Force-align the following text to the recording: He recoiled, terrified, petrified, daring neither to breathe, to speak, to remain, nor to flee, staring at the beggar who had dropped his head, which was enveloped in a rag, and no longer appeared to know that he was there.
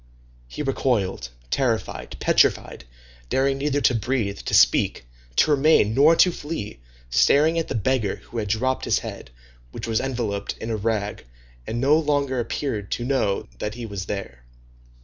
He 0.47 0.63
recoiled, 0.63 1.29
terrified, 1.51 2.17
petrified, 2.19 2.85
daring 3.29 3.59
neither 3.59 3.81
to 3.81 3.93
breathe, 3.93 4.39
to 4.39 4.53
speak, 4.55 5.05
to 5.35 5.51
remain, 5.51 5.93
nor 5.93 6.15
to 6.15 6.31
flee, 6.31 6.79
staring 7.11 7.59
at 7.59 7.67
the 7.67 7.75
beggar 7.75 8.15
who 8.15 8.39
had 8.39 8.47
dropped 8.47 8.85
his 8.85 8.97
head, 8.97 9.29
which 9.71 9.85
was 9.85 9.99
enveloped 9.99 10.55
in 10.59 10.71
a 10.71 10.75
rag, 10.75 11.25
and 11.67 11.79
no 11.79 11.99
longer 11.99 12.39
appeared 12.39 12.89
to 12.93 13.05
know 13.05 13.47
that 13.59 13.75
he 13.75 13.85
was 13.85 14.05
there. 14.05 14.43